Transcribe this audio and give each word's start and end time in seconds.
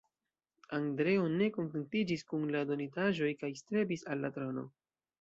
Andreo 0.77 1.27
ne 1.33 1.51
kontentiĝis 1.59 2.27
kun 2.33 2.49
la 2.57 2.65
donitaĵoj 2.73 3.33
kaj 3.45 3.55
strebis 3.65 4.09
al 4.13 4.27
la 4.27 4.37
trono. 4.41 4.71